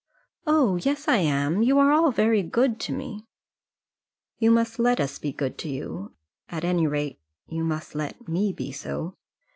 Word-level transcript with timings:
"Oh! 0.47 0.77
yes, 0.77 1.07
I 1.07 1.17
am; 1.17 1.61
you 1.61 1.77
are 1.77 1.91
all 1.91 2.09
very 2.09 2.41
good 2.41 2.79
to 2.79 2.91
me." 2.91 3.27
"You 4.39 4.49
must 4.49 4.79
let 4.79 4.99
us 4.99 5.19
be 5.19 5.31
good 5.31 5.59
to 5.59 5.69
you. 5.69 6.13
At 6.49 6.63
any 6.63 6.87
rate, 6.87 7.19
you 7.47 7.63
must 7.63 7.93
let 7.93 8.27
me 8.27 8.51
be 8.51 8.71
so. 8.71 9.15